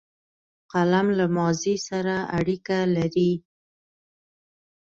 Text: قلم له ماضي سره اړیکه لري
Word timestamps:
قلم 0.71 1.07
له 1.17 1.25
ماضي 1.37 1.75
سره 1.87 2.15
اړیکه 2.37 2.77
لري 2.95 3.31